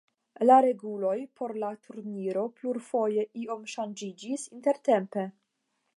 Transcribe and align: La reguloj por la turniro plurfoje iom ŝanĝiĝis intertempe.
La 0.45 0.53
reguloj 0.65 1.17
por 1.41 1.53
la 1.65 1.69
turniro 1.83 2.45
plurfoje 2.61 3.29
iom 3.43 3.63
ŝanĝiĝis 3.75 4.51
intertempe. 4.61 5.29